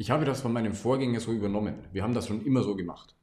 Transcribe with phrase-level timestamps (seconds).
[0.00, 1.74] Ich habe das von meinem Vorgänger so übernommen.
[1.90, 3.16] Wir haben das schon immer so gemacht.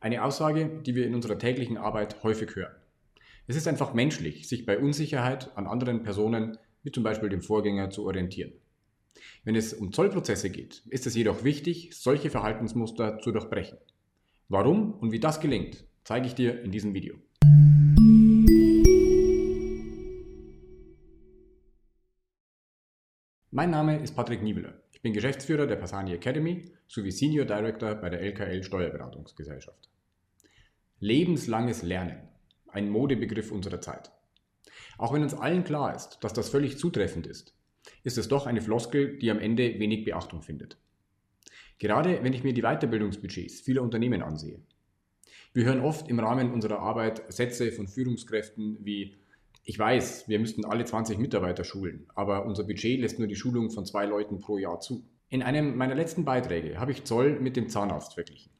[0.00, 2.76] Eine Aussage, die wir in unserer täglichen Arbeit häufig hören.
[3.46, 7.88] Es ist einfach menschlich, sich bei Unsicherheit an anderen Personen, wie zum Beispiel dem Vorgänger,
[7.88, 8.52] zu orientieren.
[9.44, 13.78] Wenn es um Zollprozesse geht, ist es jedoch wichtig, solche Verhaltensmuster zu durchbrechen.
[14.50, 17.14] Warum und wie das gelingt, zeige ich dir in diesem Video.
[23.50, 24.74] Mein Name ist Patrick Niebeler.
[25.04, 29.90] Bin Geschäftsführer der Passani Academy sowie Senior Director bei der LKL Steuerberatungsgesellschaft.
[30.98, 32.26] Lebenslanges Lernen,
[32.68, 34.10] ein Modebegriff unserer Zeit.
[34.96, 37.54] Auch wenn uns allen klar ist, dass das völlig zutreffend ist,
[38.02, 40.78] ist es doch eine Floskel, die am Ende wenig Beachtung findet.
[41.78, 44.62] Gerade wenn ich mir die Weiterbildungsbudgets vieler Unternehmen ansehe.
[45.52, 49.18] Wir hören oft im Rahmen unserer Arbeit Sätze von Führungskräften wie
[49.66, 53.70] ich weiß, wir müssten alle 20 Mitarbeiter schulen, aber unser Budget lässt nur die Schulung
[53.70, 55.04] von zwei Leuten pro Jahr zu.
[55.30, 58.52] In einem meiner letzten Beiträge habe ich Zoll mit dem Zahnarzt verglichen.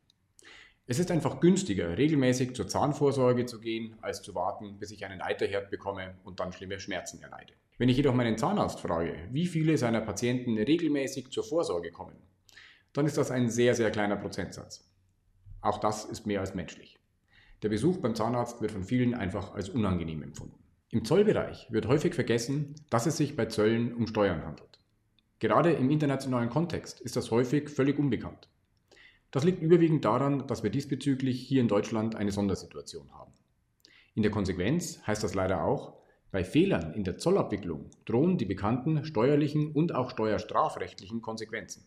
[0.86, 5.20] Es ist einfach günstiger, regelmäßig zur Zahnvorsorge zu gehen, als zu warten, bis ich einen
[5.20, 7.52] Eiterherd bekomme und dann schlimme Schmerzen erleide.
[7.76, 12.16] Wenn ich jedoch meinen Zahnarzt frage, wie viele seiner Patienten regelmäßig zur Vorsorge kommen,
[12.94, 14.90] dann ist das ein sehr, sehr kleiner Prozentsatz.
[15.60, 16.98] Auch das ist mehr als menschlich.
[17.62, 20.63] Der Besuch beim Zahnarzt wird von vielen einfach als unangenehm empfunden.
[20.94, 24.78] Im Zollbereich wird häufig vergessen, dass es sich bei Zöllen um Steuern handelt.
[25.40, 28.48] Gerade im internationalen Kontext ist das häufig völlig unbekannt.
[29.32, 33.32] Das liegt überwiegend daran, dass wir diesbezüglich hier in Deutschland eine Sondersituation haben.
[34.14, 35.94] In der Konsequenz heißt das leider auch,
[36.30, 41.84] bei Fehlern in der Zollabwicklung drohen die bekannten steuerlichen und auch steuerstrafrechtlichen Konsequenzen.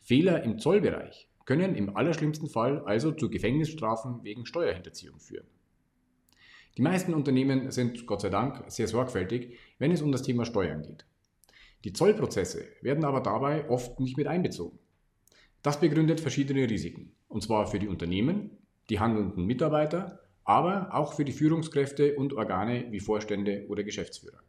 [0.00, 5.46] Fehler im Zollbereich können im allerschlimmsten Fall also zu Gefängnisstrafen wegen Steuerhinterziehung führen.
[6.76, 10.82] Die meisten Unternehmen sind Gott sei Dank sehr sorgfältig, wenn es um das Thema Steuern
[10.82, 11.06] geht.
[11.84, 14.78] Die Zollprozesse werden aber dabei oft nicht mit einbezogen.
[15.62, 18.50] Das begründet verschiedene Risiken, und zwar für die Unternehmen,
[18.90, 24.40] die handelnden Mitarbeiter, aber auch für die Führungskräfte und Organe wie Vorstände oder Geschäftsführer.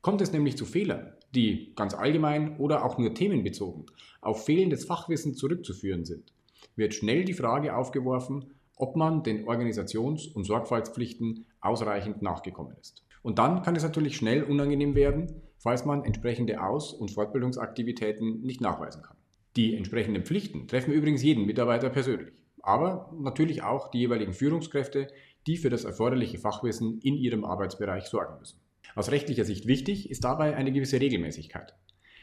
[0.00, 3.86] Kommt es nämlich zu Fehlern, die ganz allgemein oder auch nur themenbezogen
[4.20, 6.32] auf fehlendes Fachwissen zurückzuführen sind,
[6.76, 13.04] wird schnell die Frage aufgeworfen, ob man den Organisations- und Sorgfaltspflichten ausreichend nachgekommen ist.
[13.22, 18.60] Und dann kann es natürlich schnell unangenehm werden, falls man entsprechende Aus- und Fortbildungsaktivitäten nicht
[18.60, 19.16] nachweisen kann.
[19.56, 25.08] Die entsprechenden Pflichten treffen übrigens jeden Mitarbeiter persönlich, aber natürlich auch die jeweiligen Führungskräfte,
[25.46, 28.60] die für das erforderliche Fachwissen in ihrem Arbeitsbereich sorgen müssen.
[28.94, 31.74] Aus rechtlicher Sicht wichtig ist dabei eine gewisse Regelmäßigkeit.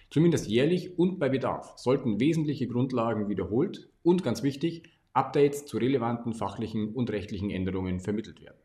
[0.10, 6.34] Zumindest jährlich und bei Bedarf sollten wesentliche Grundlagen wiederholt und ganz wichtig Updates zu relevanten
[6.34, 8.58] fachlichen und rechtlichen Änderungen vermittelt werden.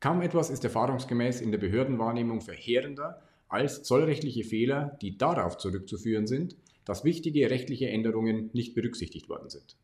[0.00, 6.56] Kaum etwas ist erfahrungsgemäß in der Behördenwahrnehmung verheerender als zollrechtliche Fehler, die darauf zurückzuführen sind,
[6.84, 9.76] dass wichtige rechtliche Änderungen nicht berücksichtigt worden sind.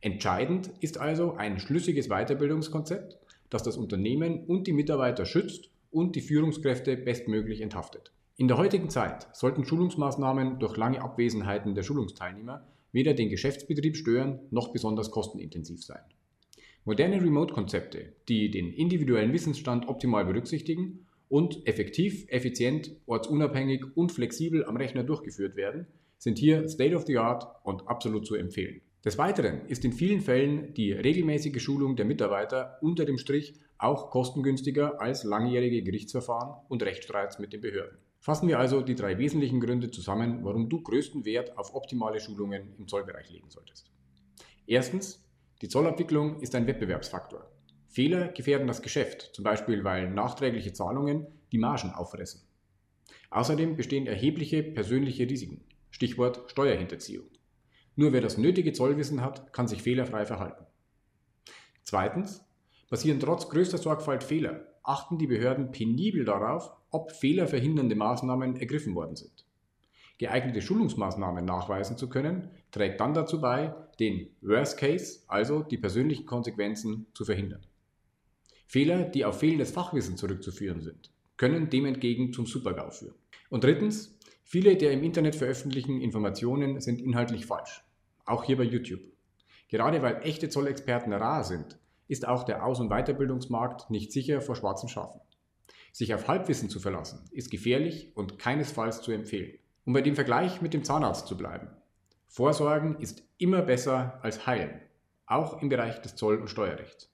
[0.00, 3.18] Entscheidend ist also ein schlüssiges Weiterbildungskonzept,
[3.50, 8.12] das das Unternehmen und die Mitarbeiter schützt und die Führungskräfte bestmöglich enthaftet.
[8.36, 14.40] In der heutigen Zeit sollten Schulungsmaßnahmen durch lange Abwesenheiten der Schulungsteilnehmer weder den Geschäftsbetrieb stören
[14.50, 16.00] noch besonders kostenintensiv sein.
[16.84, 24.76] Moderne Remote-Konzepte, die den individuellen Wissensstand optimal berücksichtigen und effektiv, effizient, ortsunabhängig und flexibel am
[24.76, 28.80] Rechner durchgeführt werden, sind hier State of the Art und absolut zu empfehlen.
[29.04, 34.10] Des Weiteren ist in vielen Fällen die regelmäßige Schulung der Mitarbeiter unter dem Strich auch
[34.10, 37.98] kostengünstiger als langjährige Gerichtsverfahren und Rechtsstreits mit den Behörden.
[38.28, 42.74] Fassen wir also die drei wesentlichen Gründe zusammen, warum du größten Wert auf optimale Schulungen
[42.76, 43.90] im Zollbereich legen solltest.
[44.66, 45.26] Erstens,
[45.62, 47.50] die Zollabwicklung ist ein Wettbewerbsfaktor.
[47.86, 52.42] Fehler gefährden das Geschäft, zum Beispiel weil nachträgliche Zahlungen die Margen auffressen.
[53.30, 57.28] Außerdem bestehen erhebliche persönliche Risiken, Stichwort Steuerhinterziehung.
[57.96, 60.66] Nur wer das nötige Zollwissen hat, kann sich fehlerfrei verhalten.
[61.82, 62.44] Zweitens,
[62.90, 69.16] passieren trotz größter Sorgfalt Fehler, achten die Behörden penibel darauf, ob fehlerverhindernde Maßnahmen ergriffen worden
[69.16, 69.44] sind.
[70.18, 76.26] Geeignete Schulungsmaßnahmen nachweisen zu können, trägt dann dazu bei, den Worst Case, also die persönlichen
[76.26, 77.64] Konsequenzen, zu verhindern.
[78.66, 83.14] Fehler, die auf fehlendes Fachwissen zurückzuführen sind, können dem entgegen zum Supergau führen.
[83.50, 87.84] Und drittens, viele der im Internet veröffentlichten Informationen sind inhaltlich falsch.
[88.24, 89.00] Auch hier bei YouTube.
[89.68, 94.56] Gerade weil echte Zollexperten rar sind, ist auch der Aus- und Weiterbildungsmarkt nicht sicher vor
[94.56, 95.20] schwarzen Schafen.
[95.92, 99.58] Sich auf Halbwissen zu verlassen, ist gefährlich und keinesfalls zu empfehlen.
[99.84, 101.68] Um bei dem Vergleich mit dem Zahnarzt zu bleiben.
[102.26, 104.80] Vorsorgen ist immer besser als heilen,
[105.26, 107.10] auch im Bereich des Zoll- und Steuerrechts.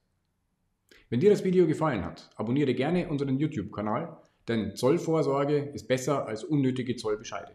[1.09, 4.17] Wenn dir das Video gefallen hat, abonniere gerne unseren YouTube-Kanal,
[4.49, 7.53] denn Zollvorsorge ist besser als unnötige Zollbescheide.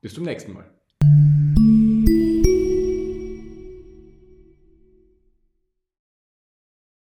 [0.00, 0.70] Bis zum nächsten Mal.